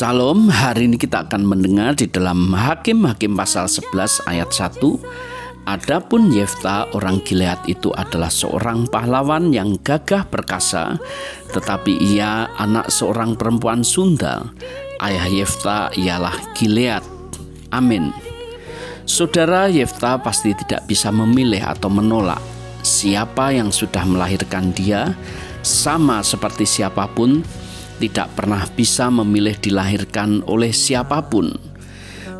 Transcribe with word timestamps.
Salam, 0.00 0.48
hari 0.48 0.88
ini 0.88 0.96
kita 0.96 1.28
akan 1.28 1.44
mendengar 1.44 1.92
di 1.92 2.08
dalam 2.08 2.56
Hakim-Hakim 2.56 3.36
pasal 3.36 3.68
11 3.68 4.24
ayat 4.32 4.48
1 4.48 4.80
Adapun 5.68 6.32
Yefta 6.32 6.88
orang 6.96 7.20
Gilead 7.20 7.60
itu 7.68 7.92
adalah 7.92 8.32
seorang 8.32 8.88
pahlawan 8.88 9.52
yang 9.52 9.76
gagah 9.84 10.24
perkasa 10.24 10.96
Tetapi 11.52 12.00
ia 12.00 12.48
anak 12.56 12.88
seorang 12.88 13.36
perempuan 13.36 13.84
Sunda. 13.84 14.48
Ayah 15.04 15.28
Yefta 15.28 15.92
ialah 15.92 16.32
Gilead. 16.56 17.04
Amin. 17.68 18.08
Saudara 19.04 19.68
Yefta 19.68 20.16
pasti 20.16 20.56
tidak 20.56 20.88
bisa 20.88 21.12
memilih 21.12 21.60
atau 21.60 21.92
menolak. 21.92 22.40
Siapa 22.80 23.52
yang 23.52 23.68
sudah 23.68 24.08
melahirkan 24.08 24.72
dia 24.72 25.12
Sama 25.60 26.24
seperti 26.24 26.64
siapa 26.64 27.04
pun 27.12 27.44
tidak 28.00 28.32
pernah 28.32 28.64
bisa 28.72 29.12
memilih 29.12 29.54
dilahirkan 29.60 30.40
oleh 30.48 30.72
siapa 30.72 31.20
pun. 31.28 31.52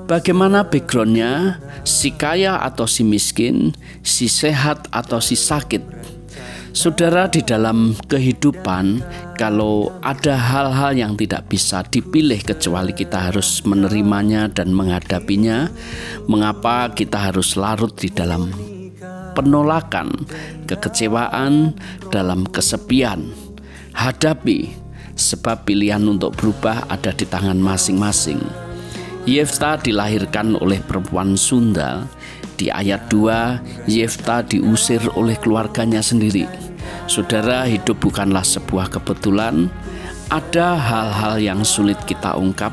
Bagaimana 0.09 0.67
backgroundnya, 0.67 1.63
si 1.87 2.11
kaya 2.11 2.59
atau 2.67 2.89
si 2.89 3.07
miskin, 3.07 3.71
si 4.03 4.27
sehat 4.27 4.91
atau 4.91 5.23
si 5.23 5.39
sakit. 5.39 6.01
Saudara, 6.75 7.31
di 7.31 7.43
dalam 7.43 7.95
kehidupan, 8.11 9.03
kalau 9.39 9.91
ada 10.03 10.35
hal-hal 10.35 10.95
yang 10.99 11.13
tidak 11.15 11.47
bisa 11.47 11.83
dipilih 11.87 12.43
kecuali 12.43 12.91
kita 12.91 13.31
harus 13.31 13.63
menerimanya 13.67 14.51
dan 14.51 14.75
menghadapinya, 14.75 15.71
mengapa 16.27 16.91
kita 16.91 17.31
harus 17.31 17.59
larut 17.59 17.95
di 17.95 18.11
dalam 18.11 18.70
penolakan, 19.33 20.13
kekecewaan, 20.67 21.75
dalam 22.11 22.47
kesepian? 22.49 23.31
Hadapi 23.95 24.73
sebab 25.21 25.69
pilihan 25.69 26.01
untuk 26.09 26.33
berubah 26.41 26.89
ada 26.89 27.13
di 27.13 27.29
tangan 27.29 27.61
masing-masing. 27.61 28.41
Yefta 29.29 29.77
dilahirkan 29.77 30.57
oleh 30.57 30.81
perempuan 30.81 31.37
Sunda. 31.37 32.09
Di 32.57 32.73
ayat 32.73 33.13
2, 33.13 33.85
Yefta 33.89 34.41
diusir 34.41 35.01
oleh 35.13 35.37
keluarganya 35.37 36.01
sendiri. 36.01 36.49
Saudara, 37.05 37.69
hidup 37.69 38.01
bukanlah 38.01 38.45
sebuah 38.45 38.89
kebetulan. 38.89 39.69
Ada 40.31 40.79
hal-hal 40.79 41.43
yang 41.43 41.61
sulit 41.67 41.99
kita 42.07 42.39
ungkap. 42.39 42.73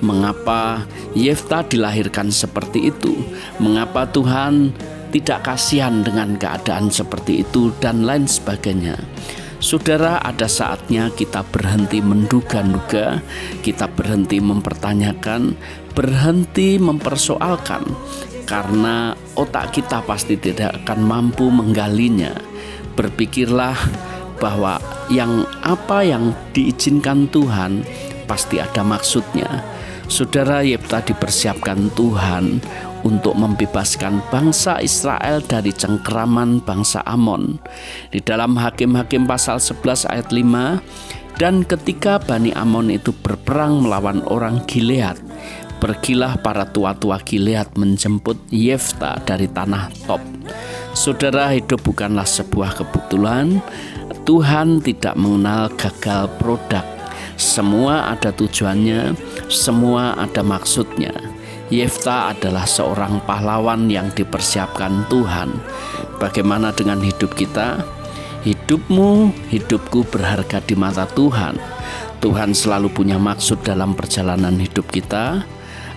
Mengapa 0.00 0.86
Yefta 1.12 1.66
dilahirkan 1.66 2.30
seperti 2.30 2.88
itu? 2.94 3.12
Mengapa 3.58 4.06
Tuhan 4.08 4.72
tidak 5.12 5.52
kasihan 5.52 6.00
dengan 6.00 6.40
keadaan 6.40 6.88
seperti 6.88 7.44
itu 7.44 7.68
dan 7.78 8.08
lain 8.08 8.24
sebagainya. 8.24 8.96
Saudara, 9.62 10.18
ada 10.18 10.50
saatnya 10.50 11.12
kita 11.14 11.46
berhenti 11.46 12.02
menduga-duga, 12.02 13.22
kita 13.62 13.86
berhenti 13.86 14.42
mempertanyakan, 14.42 15.54
berhenti 15.94 16.82
mempersoalkan, 16.82 17.86
karena 18.42 19.14
otak 19.38 19.70
kita 19.70 20.02
pasti 20.02 20.34
tidak 20.34 20.82
akan 20.82 21.06
mampu 21.06 21.46
menggalinya. 21.46 22.34
Berpikirlah 22.98 23.78
bahwa 24.42 24.82
yang 25.06 25.46
apa 25.62 26.02
yang 26.02 26.34
diizinkan 26.50 27.30
Tuhan 27.30 27.86
pasti 28.26 28.58
ada 28.58 28.82
maksudnya. 28.82 29.62
Saudara 30.10 30.62
Yepta 30.66 31.02
dipersiapkan 31.02 31.90
Tuhan 31.94 32.62
untuk 33.02 33.34
membebaskan 33.34 34.22
bangsa 34.30 34.78
Israel 34.78 35.42
dari 35.42 35.74
cengkeraman 35.74 36.62
bangsa 36.62 37.02
Amon. 37.06 37.58
Di 38.10 38.22
dalam 38.22 38.54
Hakim-hakim 38.58 39.26
pasal 39.26 39.58
11 39.58 40.06
ayat 40.10 40.28
5, 40.30 40.82
dan 41.42 41.66
ketika 41.66 42.22
Bani 42.22 42.54
Amon 42.54 42.92
itu 42.92 43.10
berperang 43.10 43.82
melawan 43.82 44.22
orang 44.30 44.62
Gilead, 44.68 45.18
pergilah 45.82 46.38
para 46.38 46.62
tua-tua 46.68 47.18
Gilead 47.26 47.74
menjemput 47.74 48.38
Yefta 48.54 49.18
dari 49.26 49.50
tanah 49.50 49.90
Top. 50.06 50.22
Saudara 50.92 51.50
hidup 51.56 51.82
bukanlah 51.82 52.28
sebuah 52.28 52.76
kebetulan, 52.78 53.58
Tuhan 54.22 54.84
tidak 54.84 55.18
mengenal 55.18 55.72
gagal 55.74 56.30
produk. 56.38 56.84
Semua 57.52 58.08
ada 58.08 58.32
tujuannya, 58.32 59.12
semua 59.52 60.16
ada 60.16 60.40
maksudnya. 60.40 61.12
Yefta 61.68 62.32
adalah 62.32 62.64
seorang 62.64 63.20
pahlawan 63.28 63.92
yang 63.92 64.08
dipersiapkan 64.08 65.04
Tuhan. 65.12 65.52
Bagaimana 66.16 66.72
dengan 66.72 67.04
hidup 67.04 67.36
kita? 67.36 67.84
Hidupmu, 68.48 69.36
hidupku 69.52 70.08
berharga 70.08 70.64
di 70.64 70.72
mata 70.80 71.04
Tuhan. 71.04 71.60
Tuhan 72.24 72.56
selalu 72.56 72.88
punya 72.88 73.20
maksud 73.20 73.60
dalam 73.60 73.92
perjalanan 73.92 74.56
hidup 74.56 74.88
kita. 74.88 75.44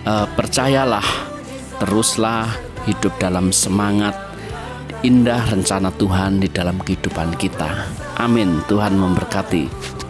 E, 0.04 0.12
percayalah, 0.36 1.08
teruslah 1.80 2.52
hidup 2.84 3.16
dalam 3.16 3.48
semangat 3.48 4.12
indah 5.00 5.40
rencana 5.48 5.88
Tuhan 5.96 6.36
di 6.36 6.52
dalam 6.52 6.76
kehidupan 6.84 7.32
kita. 7.40 7.88
Amin. 8.20 8.60
Tuhan 8.68 8.92
memberkati. 8.92 10.05